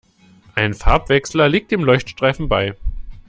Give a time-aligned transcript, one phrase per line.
[0.55, 2.75] Ein Farbwechsler liegt dem Leuchtstreifen bei.